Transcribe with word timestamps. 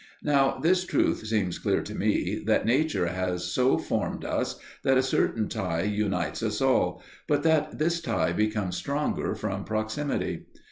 Now 0.23 0.57
this 0.57 0.83
truth 0.83 1.27
seems 1.27 1.59
clear 1.59 1.83
to 1.83 1.93
me, 1.93 2.41
that 2.47 2.65
nature 2.65 3.05
has 3.05 3.45
so 3.45 3.77
formed 3.77 4.25
us 4.25 4.57
that 4.81 4.97
a 4.97 5.03
certain 5.03 5.47
tie 5.47 5.83
unites 5.83 6.41
us 6.41 6.59
all, 6.59 7.03
but 7.27 7.43
that 7.43 7.77
this 7.77 8.01
tie 8.01 8.31
becomes 8.33 8.75
stronger 8.75 9.35
from 9.35 9.63
proximity. 9.63 10.47